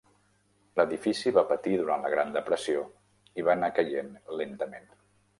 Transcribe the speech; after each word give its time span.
L'edifici 0.79 1.33
va 1.35 1.43
patir 1.49 1.73
durant 1.81 2.05
la 2.07 2.09
Gran 2.13 2.33
Depressió 2.37 2.81
i 3.41 3.45
va 3.49 3.53
anar 3.57 3.69
caient 3.81 4.09
lentament. 4.41 4.89